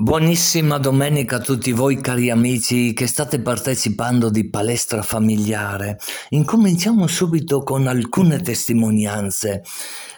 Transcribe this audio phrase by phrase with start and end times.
[0.00, 5.98] Buonissima domenica a tutti voi cari amici che state partecipando di palestra familiare.
[6.28, 9.64] Incominciamo subito con alcune testimonianze.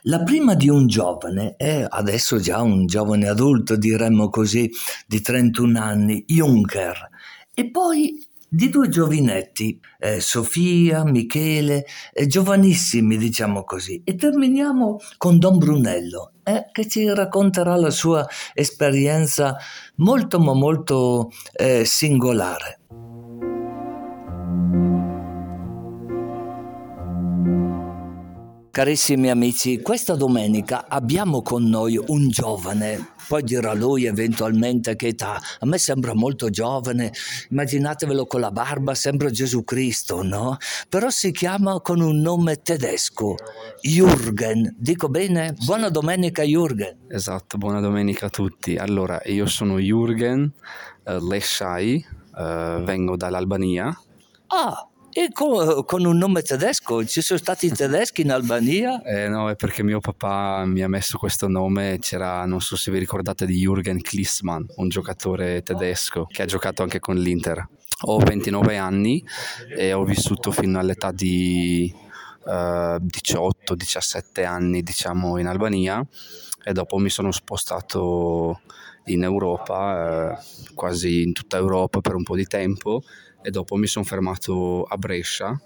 [0.03, 4.71] La prima di un giovane, è adesso già un giovane adulto, diremmo così,
[5.07, 7.09] di 31 anni, Juncker.
[7.55, 8.23] E poi
[8.53, 14.03] di due giovinetti, eh, Sofia, Michele, eh, giovanissimi diciamo così.
[14.05, 19.57] E terminiamo con Don Brunello, eh, che ci racconterà la sua esperienza
[19.97, 22.79] molto ma molto eh, singolare.
[28.71, 35.41] Carissimi amici, questa domenica abbiamo con noi un giovane, poi dirà lui eventualmente che età,
[35.61, 37.13] a me sembra molto giovane,
[37.51, 40.57] immaginatevelo con la barba, sembra Gesù Cristo, no?
[40.89, 43.37] Però si chiama con un nome tedesco,
[43.83, 45.55] Jürgen, dico bene?
[45.65, 47.07] Buona domenica Jürgen.
[47.07, 48.75] Esatto, buona domenica a tutti.
[48.75, 50.51] Allora, io sono Jürgen
[51.05, 52.05] uh, Leschai,
[52.35, 53.97] uh, vengo dall'Albania.
[54.49, 57.05] Ah, e con, con, un nome tedesco?
[57.05, 59.03] Ci sono stati tedeschi in Albania?
[59.03, 62.91] Eh no, è perché mio papà mi ha messo questo nome, c'era, non so se
[62.91, 67.67] vi ricordate di Jürgen Klinsmann, un giocatore tedesco che ha giocato anche con l'Inter.
[68.03, 69.23] Ho 29 anni
[69.77, 71.93] e ho vissuto fino all'età di
[72.47, 76.07] eh, 18-17 anni, diciamo, in Albania
[76.63, 78.61] e dopo mi sono spostato
[79.07, 80.39] in Europa, eh,
[80.75, 83.03] quasi in tutta Europa per un po' di tempo
[83.43, 85.59] e dopo mi sono fermato a Brescia.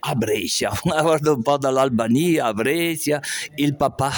[0.00, 3.20] A Brescia, guardo un po' dall'Albania a Brescia,
[3.56, 4.10] il papà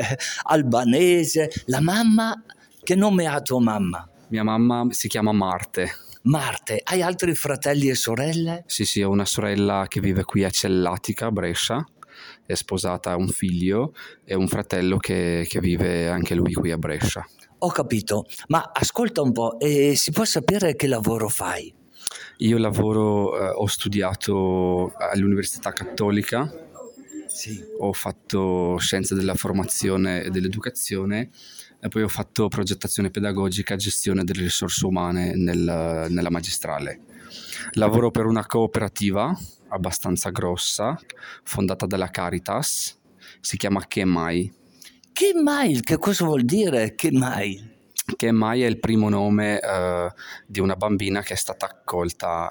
[0.44, 2.42] albanese, la mamma,
[2.82, 4.08] che nome ha tua mamma?
[4.28, 5.90] Mia mamma si chiama Marte.
[6.22, 8.64] Marte, hai altri fratelli e sorelle?
[8.66, 11.84] Sì, sì, ho una sorella che vive qui a Cellatica, a Brescia,
[12.44, 16.76] è sposata, ha un figlio e un fratello che, che vive anche lui qui a
[16.76, 17.26] Brescia.
[17.62, 21.72] Ho capito, ma ascolta un po', eh, si può sapere che lavoro fai?
[22.38, 26.50] Io lavoro, eh, ho studiato all'Università Cattolica,
[27.26, 27.62] sì.
[27.78, 31.30] ho fatto scienze della formazione e dell'educazione
[31.80, 37.00] e poi ho fatto progettazione pedagogica e gestione delle risorse umane nel, nella magistrale.
[37.72, 39.36] Lavoro per una cooperativa
[39.68, 40.98] abbastanza grossa,
[41.42, 42.98] fondata dalla Caritas,
[43.40, 44.52] si chiama Che Mai.
[45.12, 45.80] Che Mai?
[45.80, 47.78] Che cosa vuol dire Che Mai?
[48.16, 50.12] Che mai è il primo nome uh,
[50.46, 52.50] di una bambina che è stata accolta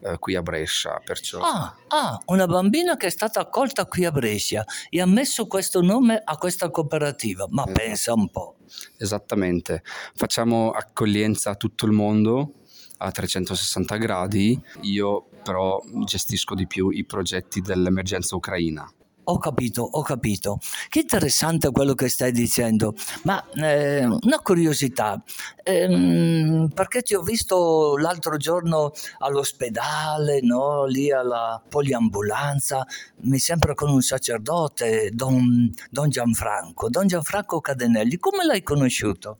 [0.00, 1.00] uh, qui a Brescia.
[1.04, 1.40] Perciò...
[1.40, 5.80] Ah, ah, una bambina che è stata accolta qui a Brescia e ha messo questo
[5.80, 7.72] nome a questa cooperativa, ma eh.
[7.72, 8.56] pensa un po'.
[8.98, 9.82] Esattamente,
[10.14, 12.54] facciamo accoglienza a tutto il mondo
[12.98, 18.90] a 360 gradi, io però gestisco di più i progetti dell'emergenza ucraina.
[19.28, 20.60] Ho capito, ho capito.
[20.88, 22.94] Che interessante quello che stai dicendo,
[23.24, 25.20] ma eh, una curiosità,
[25.64, 30.84] ehm, perché ti ho visto l'altro giorno all'ospedale, no?
[30.84, 32.86] lì alla poliambulanza,
[33.22, 39.38] mi sembra con un sacerdote, Don, Don Gianfranco, Don Gianfranco Cadenelli, come l'hai conosciuto?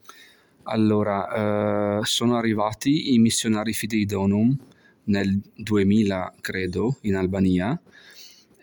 [0.65, 4.57] Allora, eh, sono arrivati i missionari Fidei Donum
[5.05, 7.81] nel 2000, credo, in Albania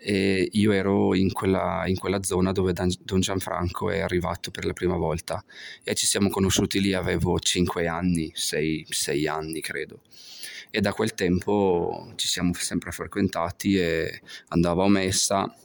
[0.05, 4.73] e io ero in quella, in quella zona dove Don Gianfranco è arrivato per la
[4.73, 5.43] prima volta.
[5.81, 10.01] E ci siamo conosciuti lì, avevo 5 anni, 6, 6 anni credo.
[10.69, 15.55] E da quel tempo ci siamo sempre frequentati e andavo a messa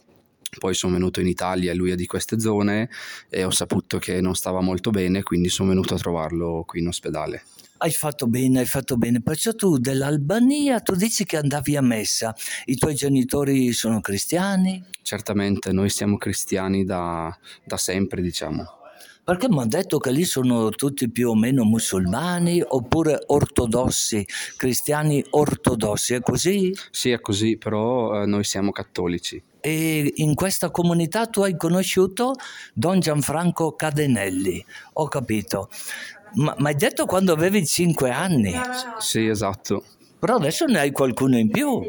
[0.57, 2.89] poi sono venuto in Italia, lui è di queste zone
[3.29, 6.87] e ho saputo che non stava molto bene, quindi sono venuto a trovarlo qui in
[6.87, 7.43] ospedale.
[7.81, 9.21] Hai fatto bene, hai fatto bene.
[9.21, 12.35] Perciò tu dell'Albania, tu dici che andavi a messa.
[12.65, 14.83] I tuoi genitori sono cristiani?
[15.01, 17.33] Certamente, noi siamo cristiani da,
[17.63, 18.79] da sempre, diciamo.
[19.23, 24.25] Perché mi hanno detto che lì sono tutti più o meno musulmani oppure ortodossi,
[24.57, 26.73] cristiani ortodossi, è così?
[26.89, 29.39] Sì, è così, però eh, noi siamo cattolici.
[29.61, 32.35] E in questa comunità tu hai conosciuto
[32.73, 35.69] Don Gianfranco Cadenelli, ho capito.
[36.35, 38.53] Ma hai detto quando avevi 5 anni?
[38.99, 39.83] Sì, esatto.
[40.19, 41.81] Però adesso ne hai qualcuno in più.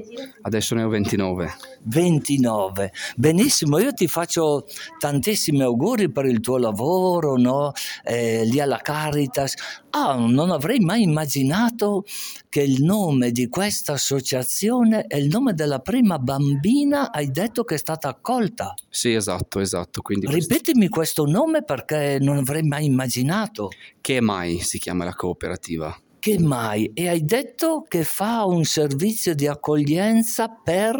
[0.42, 1.52] Adesso ne ho 29.
[1.82, 2.92] 29.
[3.16, 4.66] Benissimo, io ti faccio
[4.98, 7.72] tantissimi auguri per il tuo lavoro, no?
[8.04, 9.54] eh, lì alla Caritas.
[9.90, 12.04] Ah, non avrei mai immaginato
[12.48, 17.74] che il nome di questa associazione è il nome della prima bambina, hai detto che
[17.74, 18.74] è stata accolta.
[18.88, 20.02] Sì, esatto, esatto.
[20.02, 23.70] Quindi Ripetimi questo nome perché non avrei mai immaginato.
[24.00, 25.96] Che mai si chiama la cooperativa?
[26.20, 26.90] Che mai?
[26.92, 30.96] E hai detto che fa un servizio di accoglienza per...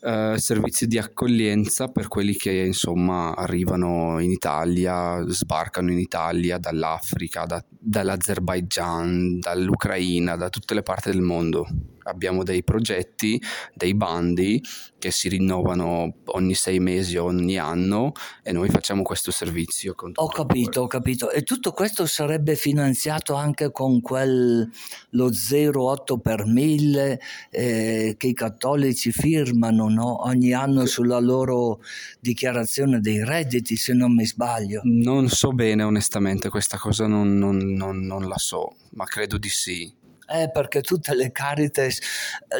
[0.00, 7.44] Uh, servizi di accoglienza per quelli che insomma arrivano in Italia, sbarcano in Italia dall'Africa,
[7.44, 11.66] da, dall'Azerbaigian, dall'Ucraina, da tutte le parti del mondo
[12.06, 13.40] abbiamo dei progetti,
[13.74, 14.62] dei bandi
[14.98, 18.12] che si rinnovano ogni sei mesi o ogni anno
[18.42, 19.94] e noi facciamo questo servizio.
[20.14, 21.30] ho capito, ho capito.
[21.30, 24.68] E tutto questo sarebbe finanziato anche con quel
[25.10, 27.20] lo 0,8 per mille
[27.50, 30.26] eh, che i cattolici firmano no?
[30.26, 31.80] ogni anno sulla loro
[32.20, 34.80] dichiarazione dei redditi, se non mi sbaglio.
[34.84, 39.48] Non so bene onestamente, questa cosa non, non, non, non la so, ma credo di
[39.48, 40.04] sì.
[40.28, 41.98] Eh, perché tutte le Caritas,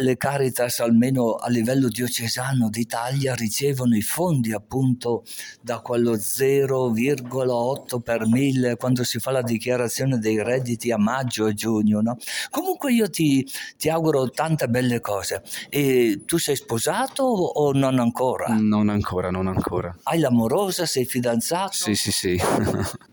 [0.00, 5.24] le Caritas, almeno a livello diocesano d'Italia, ricevono i fondi appunto
[5.60, 11.54] da quello 0,8 per mille quando si fa la dichiarazione dei redditi a maggio e
[11.54, 12.00] giugno.
[12.00, 12.16] No?
[12.50, 13.44] Comunque io ti,
[13.76, 15.42] ti auguro tante belle cose.
[15.68, 18.54] E tu sei sposato o non ancora?
[18.54, 19.94] Non ancora, non ancora.
[20.04, 20.86] Hai l'amorosa?
[20.86, 21.72] Sei fidanzato?
[21.72, 22.40] Sì, sì, sì.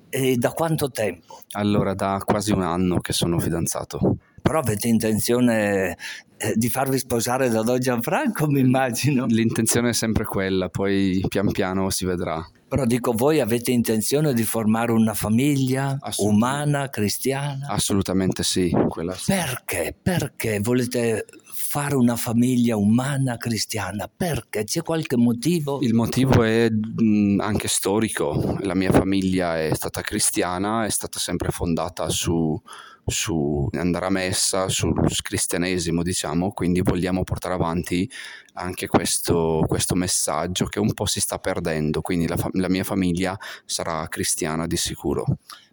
[0.10, 1.40] e da quanto tempo?
[1.54, 5.98] Allora, da quasi un anno che sono fidanzato però avete intenzione
[6.38, 9.26] eh, di farvi sposare da Don Gianfranco, mi immagino.
[9.26, 12.46] L'intenzione è sempre quella, poi pian piano si vedrà.
[12.68, 17.68] Però dico, voi avete intenzione di formare una famiglia umana, cristiana?
[17.68, 19.16] Assolutamente sì, quella.
[19.26, 19.96] Perché?
[20.02, 24.10] Perché volete fare una famiglia umana cristiana?
[24.14, 24.66] Perché?
[24.66, 25.80] C'è qualche motivo?
[25.82, 28.58] Il motivo è mh, anche storico.
[28.62, 32.62] La mia famiglia è stata cristiana, è stata sempre fondata su
[33.06, 38.10] su andare a messa, sul cristianesimo, diciamo, quindi vogliamo portare avanti
[38.54, 43.38] anche questo, questo messaggio che un po' si sta perdendo, quindi la, la mia famiglia
[43.66, 45.26] sarà cristiana di sicuro.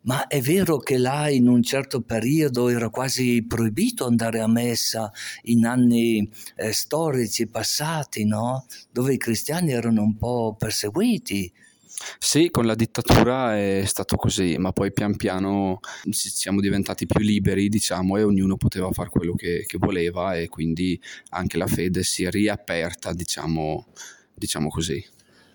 [0.03, 5.13] Ma è vero che là in un certo periodo era quasi proibito andare a messa
[5.43, 6.27] in anni
[6.57, 8.65] eh, storici passati, no?
[8.91, 11.53] Dove i cristiani erano un po' perseguiti.
[12.19, 15.81] Sì, con la dittatura è stato così, ma poi pian piano
[16.11, 21.01] siamo diventati più liberi, diciamo, e ognuno poteva fare quello che, che voleva e quindi
[21.31, 23.87] anche la fede si è riaperta, diciamo,
[24.35, 25.05] diciamo così.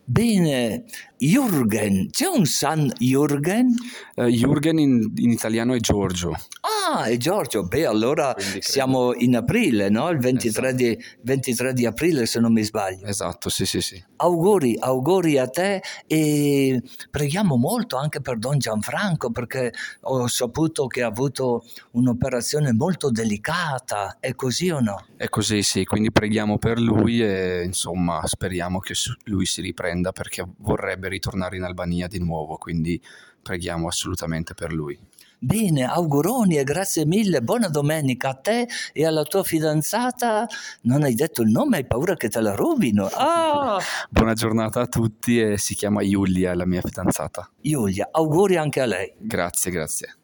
[0.07, 0.85] Bene,
[1.17, 3.69] Jürgen, c'è un San Jürgen?
[4.13, 6.29] Uh, Jürgen in, in, italiano è Giorgio.
[6.29, 6.74] Ah,
[7.05, 10.09] è Giorgio, beh allora siamo in aprile, no?
[10.09, 10.75] Il 23, esatto.
[10.75, 13.05] di, 23, di, aprile se non mi sbaglio.
[13.05, 14.03] Esatto, sì sì sì.
[14.17, 21.03] Auguri, auguri a te e preghiamo molto anche per Don Gianfranco perché ho saputo che
[21.03, 25.05] ha avuto un'operazione molto delicata, è così o no?
[25.17, 28.93] È così sì, quindi preghiamo per lui e insomma speriamo che
[29.25, 33.01] lui si riprenda perché vorrebbe ritornare in Albania di nuovo, quindi
[33.41, 34.99] preghiamo assolutamente per lui.
[35.39, 40.47] Bene, auguroni e grazie mille, buona domenica a te e alla tua fidanzata.
[40.81, 43.09] Non hai detto il nome, hai paura che te la rubino.
[43.13, 43.79] Ah!
[44.09, 47.49] buona giornata a tutti e si chiama Giulia, la mia fidanzata.
[47.61, 49.13] Giulia, auguri anche a lei.
[49.17, 50.15] Grazie, grazie.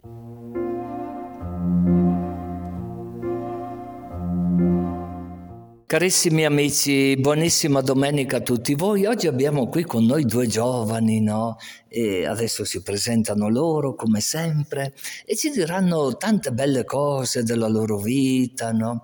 [5.92, 9.06] Carissimi amici, buonissima domenica a tutti voi.
[9.06, 11.58] Oggi abbiamo qui con noi due giovani, no?
[11.90, 14.94] E adesso si presentano loro come sempre
[15.26, 19.04] e ci diranno tante belle cose della loro vita, no?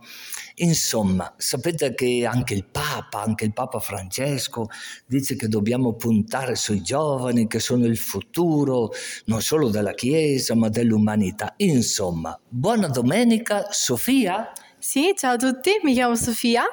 [0.60, 4.70] Insomma, sapete che anche il Papa, anche il Papa Francesco
[5.06, 8.94] dice che dobbiamo puntare sui giovani che sono il futuro
[9.26, 11.54] non solo della Chiesa ma dell'umanità.
[11.58, 14.54] Insomma, buona domenica, Sofia.
[14.90, 16.64] Sì, ciao a tutti, mi chiamo Sofia,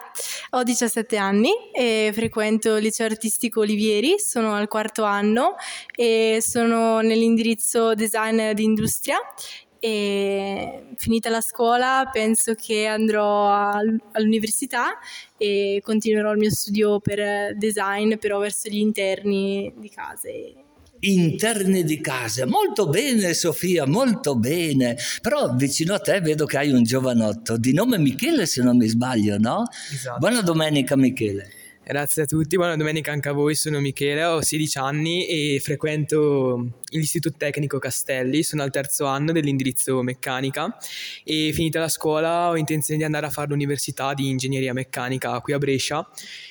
[0.51, 5.57] ho 17 anni e frequento il liceo artistico Olivieri, sono al quarto anno
[5.93, 9.19] e sono nell'indirizzo design d'industria
[9.81, 13.49] e finita la scuola penso che andrò
[14.13, 14.97] all'università
[15.37, 20.55] e continuerò il mio studio per design però verso gli interni di case
[21.11, 22.47] interni di casa.
[22.47, 24.97] Molto bene Sofia, molto bene.
[25.21, 28.87] Però vicino a te vedo che hai un giovanotto di nome Michele se non mi
[28.87, 29.65] sbaglio, no?
[29.93, 30.19] Esatto.
[30.19, 31.63] Buona domenica Michele.
[31.87, 36.81] Grazie a tutti, buona domenica anche a voi, sono Michele, ho 16 anni e frequento
[36.89, 40.79] l'Istituto Tecnico Castelli, sono al terzo anno dell'indirizzo meccanica
[41.25, 45.53] e finita la scuola ho intenzione di andare a fare l'università di ingegneria meccanica qui
[45.53, 46.09] a Brescia,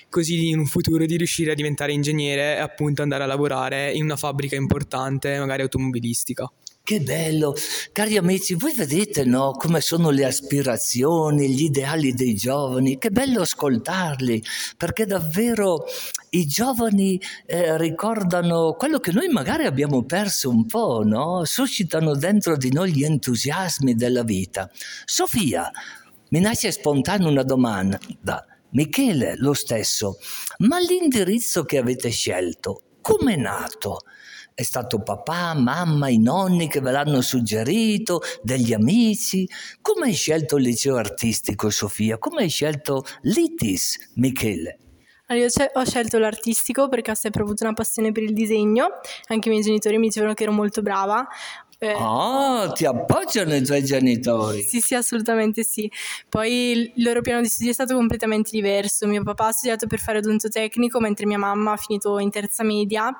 [0.07, 4.03] così in un futuro di riuscire a diventare ingegnere e appunto andare a lavorare in
[4.03, 6.47] una fabbrica importante, magari automobilistica.
[6.85, 7.55] Che bello,
[7.93, 13.39] cari amici, voi vedete no, come sono le aspirazioni, gli ideali dei giovani, che bello
[13.39, 14.43] ascoltarli,
[14.75, 15.85] perché davvero
[16.31, 21.45] i giovani eh, ricordano quello che noi magari abbiamo perso un po', no?
[21.45, 24.69] suscitano dentro di noi gli entusiasmi della vita.
[25.05, 25.71] Sofia,
[26.31, 27.97] mi nasce spontanea una domanda.
[28.71, 30.17] Michele lo stesso.
[30.57, 34.01] Ma l'indirizzo che avete scelto, come è nato?
[34.55, 39.49] È stato papà, mamma, i nonni che ve l'hanno suggerito, degli amici?
[39.81, 42.19] Come hai scelto il liceo artistico, Sofia?
[42.19, 44.77] Come hai scelto l'ITIS, Michele?
[45.27, 48.87] Allora, io ho scelto l'artistico perché ho sempre avuto una passione per il disegno,
[49.29, 51.25] anche i miei genitori mi dicevano che ero molto brava,
[51.83, 54.61] eh, oh, ti appoggiano i tuoi genitori?
[54.61, 55.91] Sì, sì, assolutamente sì.
[56.29, 59.05] Poi il loro piano di studio è stato completamente diverso.
[59.05, 63.11] Mio papà ha studiato per fare odontotecnico, mentre mia mamma ha finito in terza media.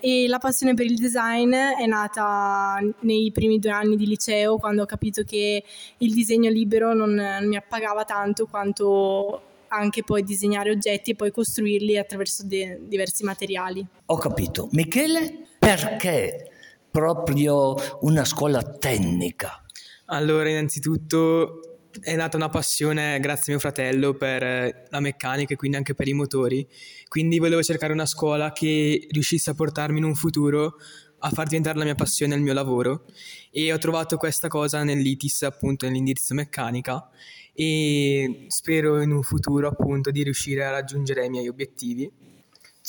[0.00, 4.82] E la passione per il design è nata nei primi due anni di liceo, quando
[4.82, 5.62] ho capito che
[5.98, 11.30] il disegno libero non, non mi appagava tanto quanto anche poi disegnare oggetti e poi
[11.30, 13.86] costruirli attraverso de- diversi materiali.
[14.06, 14.68] Ho capito.
[14.72, 16.49] Michele, perché
[16.90, 19.62] proprio una scuola tecnica?
[20.06, 21.60] Allora, innanzitutto
[22.00, 26.08] è nata una passione grazie a mio fratello per la meccanica e quindi anche per
[26.08, 26.66] i motori.
[27.08, 30.76] Quindi volevo cercare una scuola che riuscisse a portarmi in un futuro
[31.22, 33.04] a far diventare la mia passione il mio lavoro
[33.50, 37.08] e ho trovato questa cosa nell'ITIS, appunto nell'indirizzo meccanica
[37.52, 42.10] e spero in un futuro appunto di riuscire a raggiungere i miei obiettivi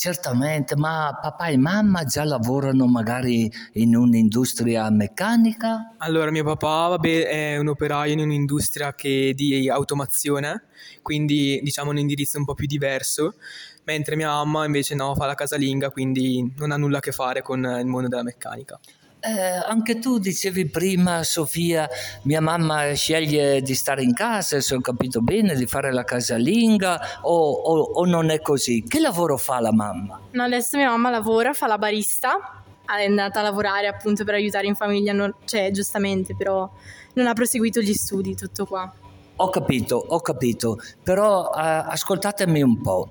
[0.01, 5.93] Certamente, ma papà e mamma già lavorano magari in un'industria meccanica?
[5.99, 10.63] Allora, mio papà vabbè, è un operaio in un'industria di automazione,
[11.03, 13.35] quindi diciamo un indirizzo un po' più diverso,
[13.83, 17.43] mentre mia mamma invece no, fa la casalinga, quindi non ha nulla a che fare
[17.43, 18.79] con il mondo della meccanica.
[19.23, 21.87] Eh, anche tu dicevi prima, Sofia,
[22.23, 27.19] mia mamma sceglie di stare in casa, se ho capito bene, di fare la casalinga
[27.21, 28.83] o, o, o non è così?
[28.83, 30.19] Che lavoro fa la mamma?
[30.31, 34.65] No, adesso mia mamma lavora, fa la barista, è andata a lavorare appunto per aiutare
[34.65, 36.67] in famiglia, non, cioè giustamente, però
[37.13, 38.91] non ha proseguito gli studi, tutto qua.
[39.35, 43.09] Ho capito, ho capito, però eh, ascoltatemi un po'.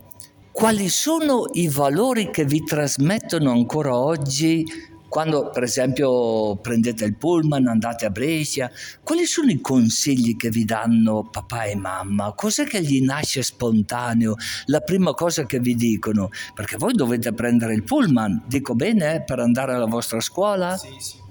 [0.50, 4.66] Quali sono i valori che vi trasmettono ancora oggi
[5.10, 8.70] quando per esempio prendete il pullman, andate a Brescia,
[9.02, 12.32] quali sono i consigli che vi danno papà e mamma?
[12.32, 14.36] Cos'è che gli nasce spontaneo?
[14.66, 16.28] La prima cosa che vi dicono?
[16.54, 20.76] Perché voi dovete prendere il pullman, dico bene, per andare alla vostra scuola?
[20.76, 21.29] Sì, sì.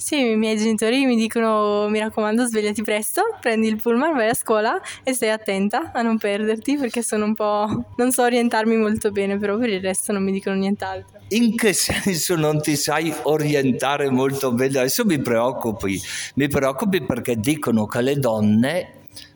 [0.00, 4.34] Sì, i miei genitori mi dicono mi raccomando svegliati presto, prendi il pullman, vai a
[4.34, 7.84] scuola e stai attenta a non perderti perché sono un po'...
[7.96, 11.20] non so orientarmi molto bene, però per il resto non mi dicono nient'altro.
[11.28, 14.78] In che senso non ti sai orientare molto bene?
[14.78, 16.00] Adesso mi preoccupi,
[16.36, 18.92] mi preoccupi perché dicono che le donne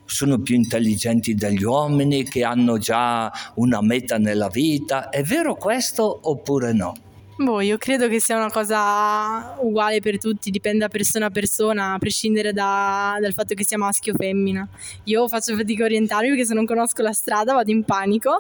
[0.07, 5.11] sono più intelligenti degli uomini, che hanno già una meta nella vita.
[5.11, 6.95] È vero questo oppure no?
[7.37, 11.95] Boh, io credo che sia una cosa uguale per tutti, dipende da persona a persona,
[11.95, 14.69] a prescindere da, dal fatto che sia maschio o femmina.
[15.05, 18.37] Io faccio fatica a orientarmi perché se non conosco la strada vado in panico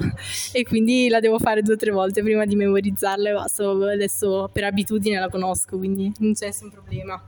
[0.53, 3.65] e quindi la devo fare due o tre volte prima di memorizzarla e basta.
[3.65, 7.21] Adesso per abitudine la conosco, quindi non c'è nessun problema.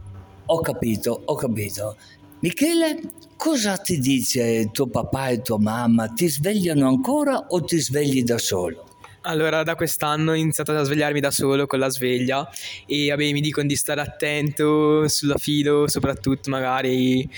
[0.47, 1.97] Ho capito, ho capito.
[2.41, 3.01] Michele,
[3.37, 6.07] cosa ti dice tuo papà e tua mamma?
[6.09, 8.86] Ti svegliano ancora o ti svegli da solo?
[9.29, 12.49] Allora, da quest'anno ho iniziato a svegliarmi da solo con la sveglia
[12.87, 17.29] e vabbè, mi dicono di stare attento sulla filo, soprattutto magari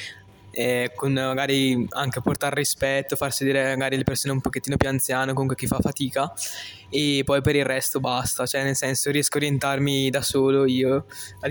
[0.51, 5.33] eh, con magari anche portare rispetto, far sedere magari le persone un pochettino più anziane,
[5.33, 6.31] comunque chi fa fatica
[6.91, 11.07] e poi per il resto basta, cioè nel senso riesco a orientarmi da solo io.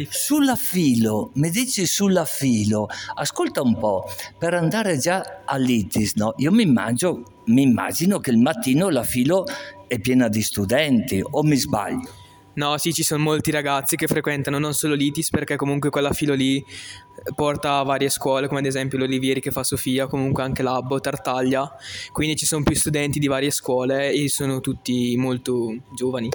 [0.10, 6.36] Sulla filo, mi dici sulla filo, ascolta un po', per andare già all'ITIS, no?
[6.38, 9.46] Io mi, immagino, mi immagino che il mattino la filo
[9.88, 12.26] è piena di studenti, o mi sbaglio?
[12.58, 16.34] No, sì, ci sono molti ragazzi che frequentano non solo l'ITIS perché comunque quella filo
[16.34, 16.64] lì
[17.36, 21.72] porta a varie scuole, come ad esempio l'Olivieri che fa Sofia, comunque anche Labbo, Tartaglia,
[22.12, 26.30] quindi ci sono più studenti di varie scuole e sono tutti molto giovani.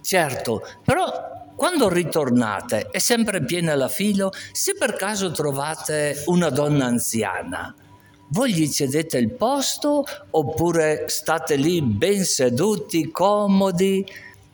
[0.00, 6.84] Certo, però quando ritornate è sempre piena la filo, se per caso trovate una donna
[6.84, 7.74] anziana,
[8.30, 14.04] voi gli cedete il posto oppure state lì ben seduti, comodi?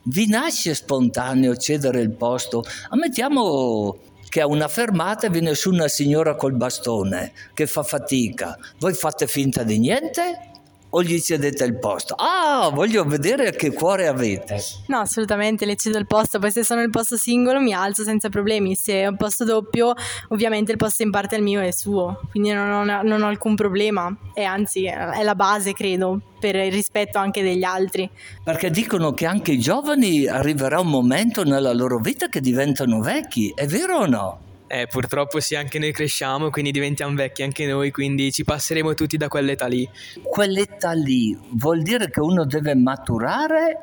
[0.03, 2.63] Vi nasce spontaneo cedere il posto?
[2.89, 3.97] Ammettiamo
[4.29, 8.57] che a una fermata viene su una signora col bastone che fa fatica.
[8.79, 10.54] Voi fate finta di niente?
[10.95, 12.15] O gli cedete il posto?
[12.17, 14.61] Ah, voglio vedere che cuore avete.
[14.87, 18.29] No, assolutamente, le cedo il posto, poi se sono il posto singolo mi alzo senza
[18.29, 19.93] problemi, se è un posto doppio
[20.29, 23.27] ovviamente il posto in parte è il mio e suo, quindi non ho, non ho
[23.27, 28.09] alcun problema e anzi è la base credo per il rispetto anche degli altri.
[28.43, 33.51] Perché dicono che anche i giovani arriverà un momento nella loro vita che diventano vecchi,
[33.53, 34.44] è vero o no?
[34.75, 39.15] Eh, purtroppo sì, anche noi cresciamo, quindi diventiamo vecchi anche noi, quindi ci passeremo tutti
[39.15, 39.89] da quell'età lì.
[40.21, 43.81] Quell'età lì vuol dire che uno deve maturare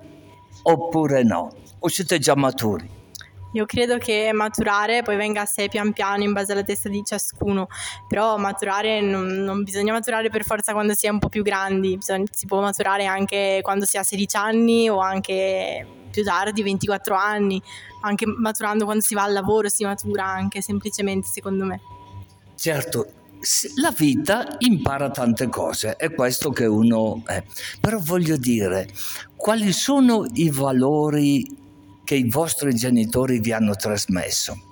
[0.64, 1.50] oppure no?
[1.78, 2.86] O siete già maturi?
[3.54, 7.02] Io credo che maturare poi venga a sé pian piano in base alla testa di
[7.02, 7.68] ciascuno,
[8.06, 11.96] però maturare non, non bisogna maturare per forza quando si è un po' più grandi,
[11.96, 17.16] bisogna, si può maturare anche quando si ha 16 anni o anche più tardi, 24
[17.16, 17.60] anni,
[18.02, 21.80] anche maturando quando si va al lavoro si matura anche semplicemente secondo me.
[22.54, 23.06] Certo,
[23.80, 27.42] la vita impara tante cose, è questo che uno è.
[27.80, 28.88] Però voglio dire,
[29.34, 31.44] quali sono i valori
[32.04, 34.70] che i vostri genitori vi hanno trasmesso.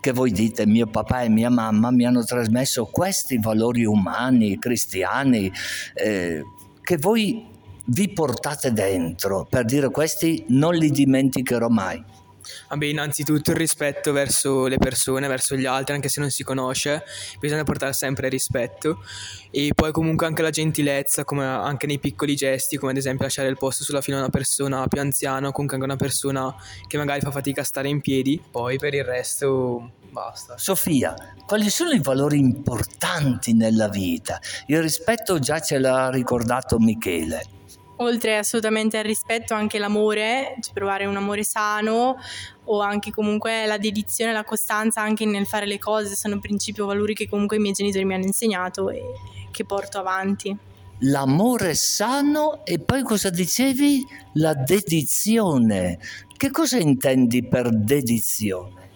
[0.00, 5.50] Che voi dite mio papà e mia mamma mi hanno trasmesso questi valori umani, cristiani,
[5.94, 6.42] eh,
[6.82, 7.51] che voi
[7.86, 12.20] vi portate dentro per dire questi non li dimenticherò mai.
[12.68, 17.04] Vabbè, innanzitutto il rispetto verso le persone, verso gli altri, anche se non si conosce,
[17.38, 19.04] bisogna portare sempre rispetto.
[19.50, 23.48] E poi comunque anche la gentilezza, come anche nei piccoli gesti, come ad esempio lasciare
[23.48, 26.54] il posto sulla fila a una persona più anziana o comunque anche una persona
[26.86, 28.40] che magari fa fatica a stare in piedi.
[28.50, 30.56] Poi per il resto basta.
[30.58, 31.14] Sofia,
[31.46, 34.40] quali sono i valori importanti nella vita?
[34.66, 37.60] Il rispetto già ce l'ha ricordato Michele
[38.02, 42.16] oltre assolutamente al rispetto anche l'amore, cioè provare un amore sano
[42.64, 46.86] o anche comunque la dedizione, la costanza anche nel fare le cose sono principi o
[46.86, 49.02] valori che comunque i miei genitori mi hanno insegnato e
[49.50, 50.56] che porto avanti.
[51.04, 54.06] L'amore sano e poi cosa dicevi?
[54.34, 55.98] La dedizione.
[56.36, 58.90] Che cosa intendi per dedizione?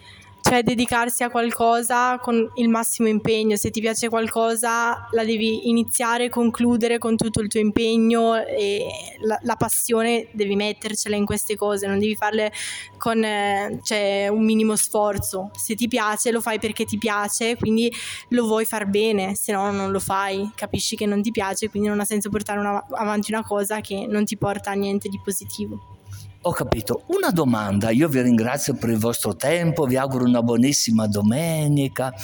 [0.47, 6.29] Cioè dedicarsi a qualcosa con il massimo impegno, se ti piace qualcosa la devi iniziare,
[6.29, 8.87] concludere con tutto il tuo impegno e
[9.23, 12.53] la, la passione devi mettercela in queste cose, non devi farle
[12.97, 17.93] con eh, cioè, un minimo sforzo, se ti piace lo fai perché ti piace, quindi
[18.29, 21.89] lo vuoi far bene, se no non lo fai, capisci che non ti piace, quindi
[21.89, 25.21] non ha senso portare una, avanti una cosa che non ti porta a niente di
[25.21, 25.96] positivo.
[26.47, 27.03] Ho capito.
[27.07, 32.15] Una domanda, io vi ringrazio per il vostro tempo, vi auguro una buonissima domenica.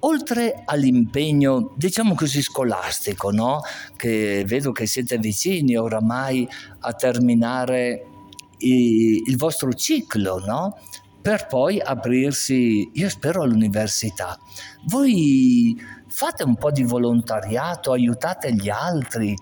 [0.00, 3.62] Oltre all'impegno, diciamo così, scolastico, no?
[3.96, 6.48] Che vedo che siete vicini oramai
[6.78, 8.06] a terminare
[8.58, 10.78] il vostro ciclo, no?
[11.20, 14.38] Per poi aprirsi, io spero, all'università.
[14.84, 15.76] Voi
[16.06, 19.34] fate un po' di volontariato, aiutate gli altri,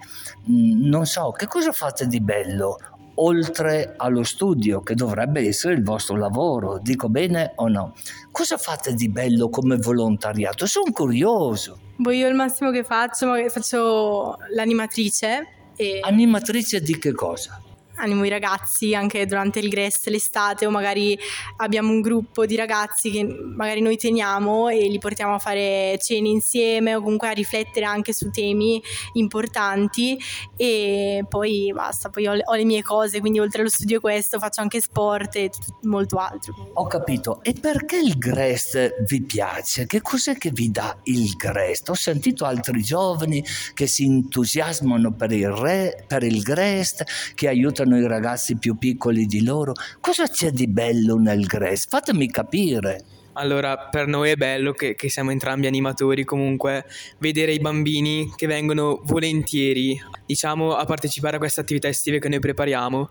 [0.50, 2.78] mm, non so, che cosa fate di bello?
[3.16, 7.94] Oltre allo studio, che dovrebbe essere il vostro lavoro, dico bene o no?
[8.30, 10.66] Cosa fate di bello come volontariato?
[10.66, 11.78] Sono curioso.
[11.96, 15.46] Boh, io il massimo che faccio, faccio l'animatrice.
[15.76, 16.00] E...
[16.02, 17.63] Animatrice di che cosa?
[17.96, 21.18] Animo i ragazzi anche durante il GRES l'estate o magari
[21.58, 26.28] abbiamo un gruppo di ragazzi che magari noi teniamo e li portiamo a fare cene
[26.28, 30.18] insieme o comunque a riflettere anche su temi importanti
[30.56, 34.38] e poi basta, poi ho le, ho le mie cose, quindi oltre allo studio questo
[34.38, 35.50] faccio anche sport e
[35.82, 36.70] molto altro.
[36.74, 39.86] Ho capito, e perché il GRES vi piace?
[39.86, 41.82] Che cos'è che vi dà il GRES?
[41.86, 47.02] Ho sentito altri giovani che si entusiasmano per il, re, per il GRES,
[47.34, 49.74] che aiutano aiutano i ragazzi più piccoli di loro.
[50.00, 51.86] Cosa c'è di bello nel GRES?
[51.86, 53.04] Fatemi capire.
[53.34, 56.86] Allora, per noi è bello che, che, siamo entrambi animatori, comunque
[57.18, 62.38] vedere i bambini che vengono volentieri, diciamo, a partecipare a queste attività estive che noi
[62.38, 63.08] prepariamo.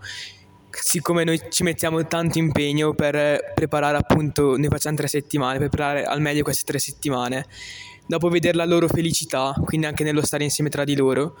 [0.70, 6.04] Siccome noi ci mettiamo tanto impegno per preparare appunto, noi facciamo tre settimane, per preparare
[6.04, 7.44] al meglio queste tre settimane,
[8.06, 11.36] dopo vedere la loro felicità, quindi anche nello stare insieme tra di loro,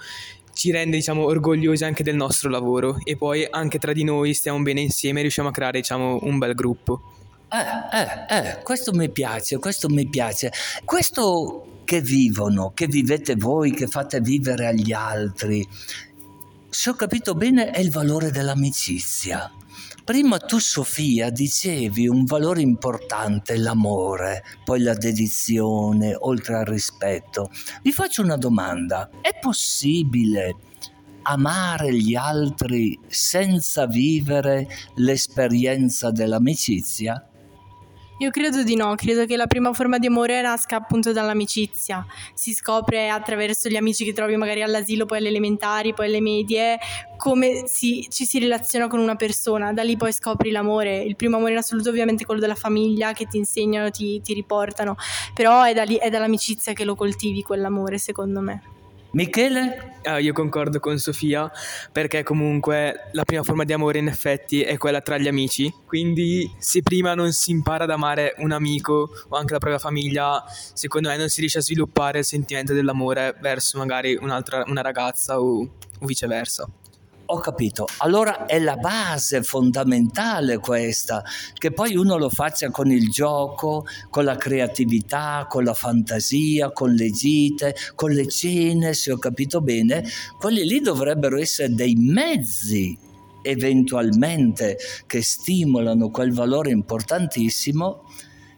[0.54, 4.62] ci rende diciamo orgogliosi anche del nostro lavoro e poi anche tra di noi stiamo
[4.62, 7.02] bene insieme e riusciamo a creare diciamo un bel gruppo.
[7.50, 10.50] Eh, eh, eh, questo mi piace, questo mi piace.
[10.84, 15.66] Questo che vivono, che vivete voi, che fate vivere agli altri,
[16.68, 19.52] se ho capito bene è il valore dell'amicizia.
[20.04, 27.50] Prima tu, Sofia, dicevi un valore importante, l'amore, poi la dedizione, oltre al rispetto.
[27.82, 29.08] Vi faccio una domanda.
[29.22, 30.56] È possibile
[31.22, 37.26] amare gli altri senza vivere l'esperienza dell'amicizia?
[38.18, 42.06] Io credo di no, credo che la prima forma di amore nasca appunto dall'amicizia.
[42.32, 46.78] Si scopre attraverso gli amici che trovi magari all'asilo, poi alle elementari, poi alle medie,
[47.16, 49.72] come si, ci si relaziona con una persona.
[49.72, 51.02] Da lì poi scopri l'amore.
[51.02, 54.32] Il primo amore in assoluto ovviamente è quello della famiglia che ti insegnano, ti, ti
[54.32, 54.94] riportano,
[55.34, 58.73] però è, da lì, è dall'amicizia che lo coltivi quell'amore secondo me.
[59.14, 59.92] Michele?
[60.04, 61.50] Uh, io concordo con Sofia
[61.92, 66.52] perché comunque la prima forma di amore in effetti è quella tra gli amici, quindi
[66.58, 71.08] se prima non si impara ad amare un amico o anche la propria famiglia, secondo
[71.08, 75.60] me non si riesce a sviluppare il sentimento dell'amore verso magari un'altra una ragazza o,
[75.60, 76.68] o viceversa.
[77.26, 83.08] Ho capito, allora è la base fondamentale questa, che poi uno lo faccia con il
[83.10, 89.16] gioco, con la creatività, con la fantasia, con le gite, con le cene, se ho
[89.16, 90.04] capito bene,
[90.38, 92.98] quelli lì dovrebbero essere dei mezzi
[93.40, 98.02] eventualmente che stimolano quel valore importantissimo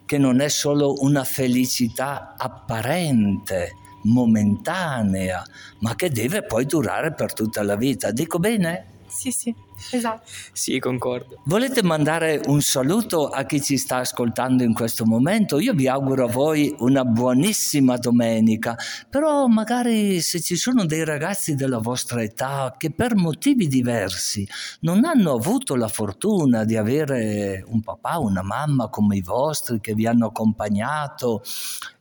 [0.05, 3.74] che non è solo una felicità apparente
[4.07, 5.45] momentanea,
[5.81, 8.11] ma che deve poi durare per tutta la vita.
[8.11, 8.95] Dico bene?
[9.16, 9.55] Sì, sì,
[9.92, 10.31] esatto.
[10.52, 11.40] Sì, concordo.
[11.44, 15.59] Volete mandare un saluto a chi ci sta ascoltando in questo momento?
[15.59, 18.76] Io vi auguro a voi una buonissima domenica,
[19.09, 24.46] però magari se ci sono dei ragazzi della vostra età che per motivi diversi
[24.81, 29.94] non hanno avuto la fortuna di avere un papà, una mamma come i vostri che
[29.94, 31.42] vi hanno accompagnato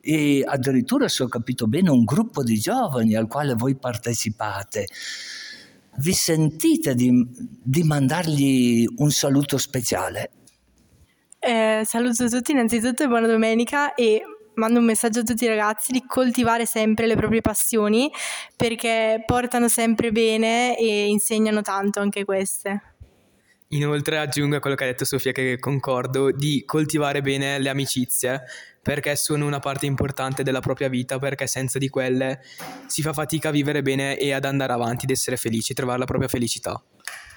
[0.02, 4.86] e addirittura, se ho capito bene, un gruppo di giovani al quale voi partecipate
[5.98, 7.10] vi sentite di,
[7.62, 10.30] di mandargli un saluto speciale?
[11.38, 14.22] Eh, saluto tutti innanzitutto e buona domenica e
[14.54, 18.10] mando un messaggio a tutti i ragazzi di coltivare sempre le proprie passioni
[18.56, 22.95] perché portano sempre bene e insegnano tanto anche queste.
[23.70, 28.42] Inoltre aggiungo a quello che ha detto Sofia che concordo di coltivare bene le amicizie
[28.80, 32.40] perché sono una parte importante della propria vita perché senza di quelle
[32.86, 36.04] si fa fatica a vivere bene e ad andare avanti, ad essere felici, trovare la
[36.04, 36.80] propria felicità.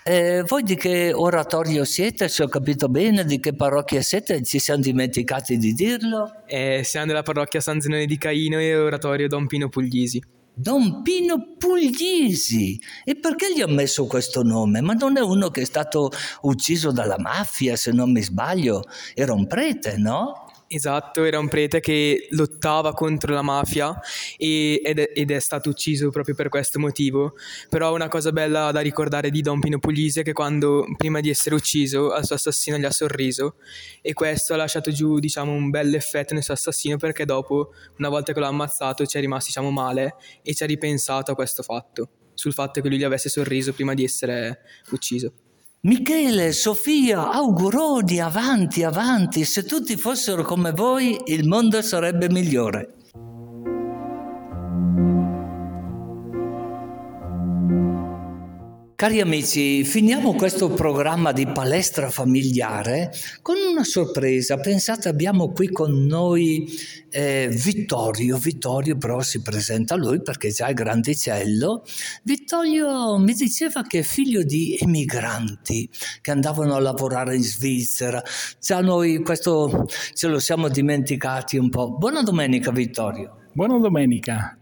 [0.03, 2.29] Eh, voi di che oratorio siete?
[2.29, 4.43] Se ho capito bene, di che parrocchia siete?
[4.43, 6.43] Ci siamo dimenticati di dirlo?
[6.45, 10.21] Eh, siamo della parrocchia San Zenone di Caino e oratorio Don Pino Puglisi.
[10.61, 12.77] Don Pino Puglisi.
[13.05, 14.81] E perché gli ho messo questo nome?
[14.81, 18.83] Ma non è uno che è stato ucciso dalla mafia, se non mi sbaglio.
[19.13, 20.48] Era un prete, no?
[20.71, 23.99] Esatto, era un prete che lottava contro la mafia
[24.37, 27.33] e, ed, è, ed, è, stato ucciso proprio per questo motivo.
[27.69, 31.29] Però una cosa bella da ricordare di Don Pino Puglisi è che quando, prima di
[31.31, 33.55] essere ucciso, al suo assassino gli ha sorriso
[34.03, 38.09] e questo ha lasciato giù, diciamo, un bel effetto nel suo assassino perché dopo, una
[38.09, 41.63] volta che l'ha ammazzato, ci è rimasto, diciamo, male e ci ha ripensato a questo
[41.63, 44.59] fatto, sul fatto che lui gli avesse sorriso prima di essere
[44.91, 45.33] ucciso.
[45.81, 52.98] Michele, Sofia, auguroni, avanti, avanti, se tutti fossero come voi il mondo sarebbe migliore.
[58.99, 64.57] Cari amici, finiamo questo programma di palestra familiare con una sorpresa.
[64.57, 66.67] Pensate, abbiamo qui con noi
[67.09, 68.35] eh, Vittorio.
[68.35, 71.85] Vittorio però si presenta lui perché già è grandicello.
[72.23, 78.21] Vittorio mi diceva che è figlio di emigranti che andavano a lavorare in Svizzera.
[78.59, 81.95] Già noi questo ce lo siamo dimenticati un po'.
[81.95, 83.45] Buona domenica Vittorio.
[83.53, 84.57] Buona domenica.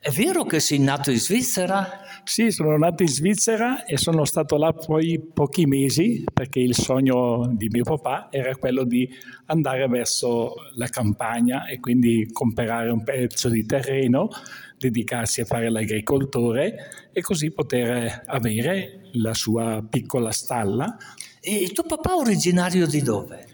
[0.00, 2.05] È vero che sei nato in Svizzera?
[2.28, 7.48] Sì, sono nato in Svizzera e sono stato là poi pochi mesi perché il sogno
[7.54, 9.08] di mio papà era quello di
[9.46, 14.28] andare verso la campagna e quindi comprare un pezzo di terreno,
[14.76, 20.96] dedicarsi a fare l'agricoltore e così poter avere la sua piccola stalla.
[21.40, 23.46] E il tuo papà è originario di dove?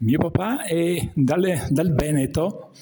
[0.00, 2.72] Mio papà è dalle, dal Veneto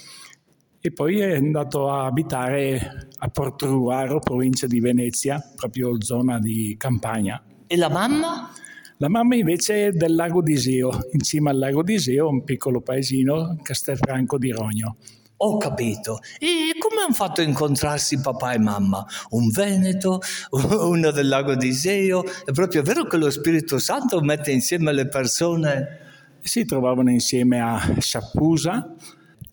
[0.81, 7.43] e poi è andato a abitare a Portruaro, provincia di Venezia, proprio zona di campagna.
[7.67, 8.51] E la mamma?
[8.97, 12.81] La mamma invece è del lago di Iseo, insieme al lago di Iseo, un piccolo
[12.81, 14.97] paesino, Castelfranco di Rogno.
[15.43, 16.19] Ho capito.
[16.39, 19.05] E come hanno fatto a incontrarsi papà e mamma?
[19.31, 22.25] Un Veneto, uno del lago di Iseo?
[22.45, 25.99] È proprio vero che lo Spirito Santo mette insieme le persone?
[26.41, 28.95] Si trovavano insieme a Sciappusa,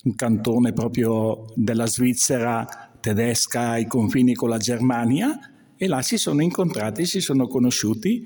[0.07, 5.37] un cantone proprio della Svizzera tedesca ai confini con la Germania
[5.75, 8.25] e là si sono incontrati, si sono conosciuti,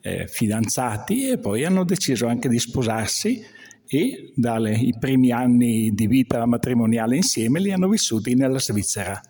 [0.00, 3.44] eh, fidanzati e poi hanno deciso anche di sposarsi
[3.88, 9.20] e dai primi anni di vita matrimoniale insieme li hanno vissuti nella Svizzera.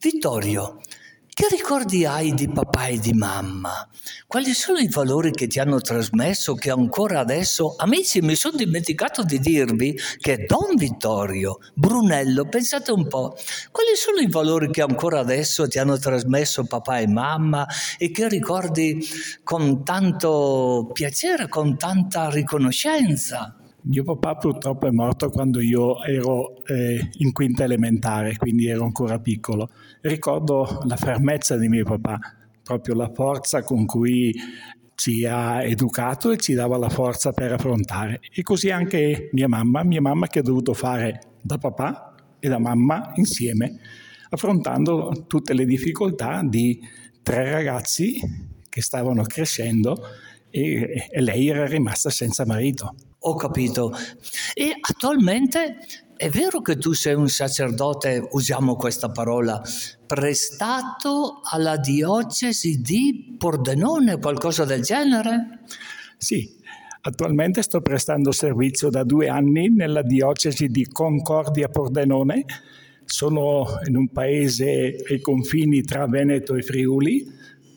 [0.00, 0.80] Vittorio,
[1.34, 3.88] che ricordi hai di papà e di mamma?
[4.24, 9.24] Quali sono i valori che ti hanno trasmesso che ancora adesso, amici, mi sono dimenticato
[9.24, 13.36] di dirvi che Don Vittorio, Brunello, pensate un po',
[13.72, 17.66] quali sono i valori che ancora adesso ti hanno trasmesso papà e mamma
[17.98, 19.04] e che ricordi
[19.42, 23.56] con tanto piacere, con tanta riconoscenza?
[23.86, 29.18] Mio papà purtroppo è morto quando io ero eh, in quinta elementare, quindi ero ancora
[29.18, 29.68] piccolo.
[30.00, 32.18] Ricordo la fermezza di mio papà,
[32.62, 34.34] proprio la forza con cui
[34.94, 38.20] ci ha educato e ci dava la forza per affrontare.
[38.32, 42.58] E così anche mia mamma, mia mamma che ha dovuto fare da papà e da
[42.58, 43.80] mamma insieme,
[44.30, 46.80] affrontando tutte le difficoltà di
[47.22, 48.18] tre ragazzi
[48.66, 49.94] che stavano crescendo
[50.48, 52.94] e, e lei era rimasta senza marito.
[53.26, 53.90] Ho capito.
[54.52, 55.78] E attualmente
[56.14, 59.62] è vero che tu sei un sacerdote, usiamo questa parola,
[60.04, 65.60] prestato alla diocesi di Pordenone, qualcosa del genere?
[66.18, 66.54] Sì,
[67.00, 72.44] attualmente sto prestando servizio da due anni nella diocesi di Concordia Pordenone.
[73.06, 77.26] Sono in un paese ai confini tra Veneto e Friuli,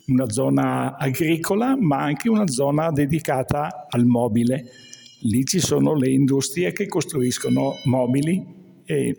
[0.08, 4.87] una zona agricola, ma anche una zona dedicata al mobile
[5.22, 9.16] lì ci sono le industrie che costruiscono mobili e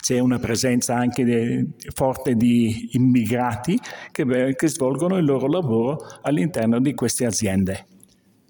[0.00, 3.78] c'è una presenza anche de, forte di immigrati
[4.10, 7.86] che, che, svolgono il loro lavoro all'interno di queste aziende.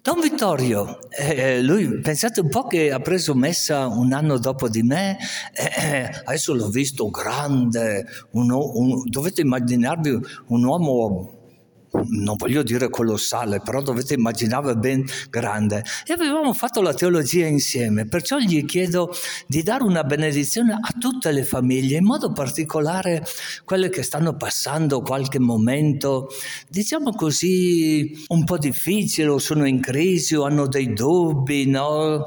[0.01, 4.83] Don Vittorio, eh, lui pensate un po' che ha preso messa un anno dopo di
[4.83, 5.17] me,
[5.55, 11.44] eh, adesso l'ho visto grande, un, un, dovete immaginarvi un uomo
[12.09, 15.85] non voglio dire colossale, però dovete immaginare ben grande.
[16.07, 19.15] E avevamo fatto la teologia insieme, perciò gli chiedo
[19.47, 23.25] di dare una benedizione a tutte le famiglie, in modo particolare
[23.65, 26.29] quelle che stanno passando qualche momento,
[26.69, 32.25] diciamo così, un po' difficile o sono in crisi o hanno dei dubbi, no?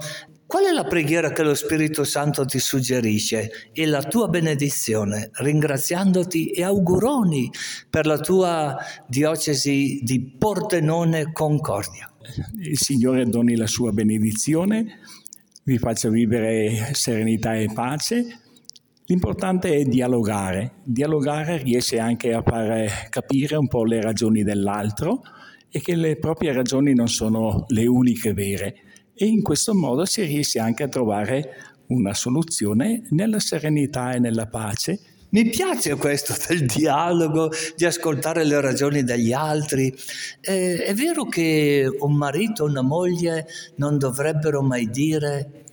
[0.47, 3.69] Qual è la preghiera che lo Spirito Santo ti suggerisce?
[3.73, 7.51] E la tua benedizione, ringraziandoti e auguroni
[7.89, 8.77] per la tua
[9.09, 12.09] diocesi di Pordenone Concordia.
[12.61, 14.99] Il Signore doni la sua benedizione,
[15.65, 18.39] vi faccia vivere serenità e pace.
[19.07, 20.75] L'importante è dialogare.
[20.85, 25.23] Dialogare riesce anche a far capire un po' le ragioni dell'altro
[25.69, 28.83] e che le proprie ragioni non sono le uniche vere
[29.17, 34.47] e in questo modo si riesce anche a trovare una soluzione nella serenità e nella
[34.47, 34.99] pace.
[35.29, 39.93] Mi piace questo del dialogo, di ascoltare le ragioni degli altri.
[40.41, 45.63] Eh, è vero che un marito e una moglie non dovrebbero mai dire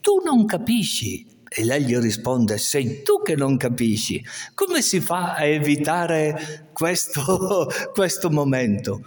[0.00, 4.22] tu non capisci, e lei gli risponde, sei tu che non capisci.
[4.54, 9.00] Come si fa a evitare questo, questo momento?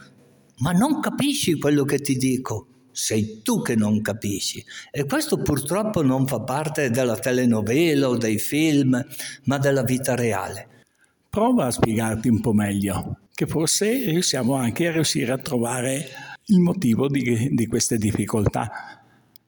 [0.59, 4.65] Ma non capisci quello che ti dico sei tu che non capisci.
[4.89, 8.99] E questo purtroppo non fa parte della telenovela o dei film,
[9.43, 10.85] ma della vita reale.
[11.29, 16.07] Prova a spiegarti un po' meglio, che forse riusciamo anche a riuscire a trovare
[16.45, 18.71] il motivo di, di queste difficoltà.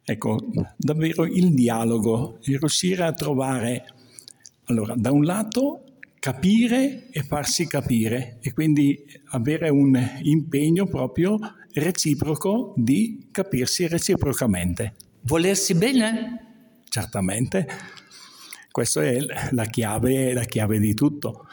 [0.03, 0.37] Ecco,
[0.77, 3.95] davvero il dialogo, il riuscire a trovare,
[4.65, 5.85] allora, da un lato
[6.19, 11.39] capire e farsi capire e quindi avere un impegno proprio
[11.73, 14.95] reciproco di capirsi reciprocamente.
[15.21, 16.81] Volersi bene?
[16.87, 17.67] Certamente,
[18.71, 19.17] questa è
[19.51, 21.47] la chiave, la chiave di tutto.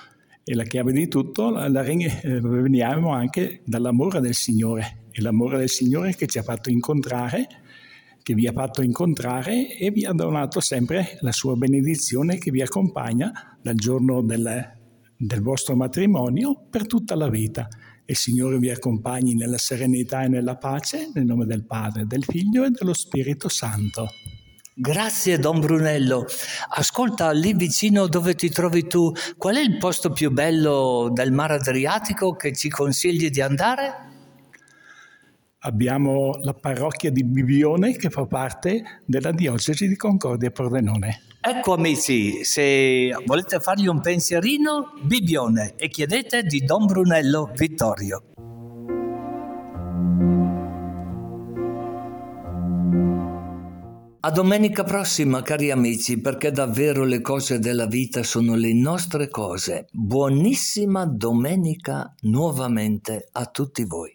[0.49, 5.05] E la chiave di tutto la, la veniamo anche dall'amore del Signore.
[5.11, 7.47] È l'amore del Signore che ci ha fatto incontrare,
[8.23, 12.63] che vi ha fatto incontrare e vi ha donato sempre la sua benedizione che vi
[12.63, 14.73] accompagna dal giorno del,
[15.17, 17.69] del vostro matrimonio per tutta la vita
[18.07, 22.65] il Signore vi accompagni nella serenità e nella pace, nel nome del Padre, del Figlio
[22.65, 24.09] e dello Spirito Santo.
[24.75, 26.27] Grazie Don Brunello.
[26.69, 31.55] Ascolta, lì vicino dove ti trovi tu, qual è il posto più bello del mare
[31.55, 34.16] Adriatico che ci consigli di andare?
[35.67, 41.23] Abbiamo la parrocchia di Bibione che fa parte della diocesi di Concordia Pordenone.
[41.41, 48.23] Ecco amici, se volete fargli un pensierino, Bibione e chiedete di Don Brunello Vittorio.
[54.21, 59.87] A domenica prossima, cari amici, perché davvero le cose della vita sono le nostre cose.
[59.91, 64.15] Buonissima domenica nuovamente a tutti voi.